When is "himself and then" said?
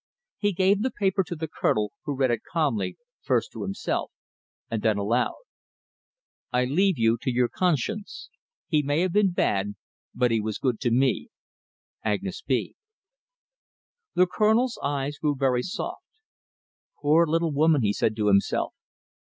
3.61-4.97